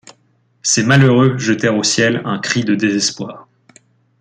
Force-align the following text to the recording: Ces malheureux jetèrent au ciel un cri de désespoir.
Ces 0.63 0.81
malheureux 0.81 1.37
jetèrent 1.37 1.77
au 1.77 1.83
ciel 1.83 2.23
un 2.25 2.39
cri 2.39 2.63
de 2.63 2.73
désespoir. 2.73 3.47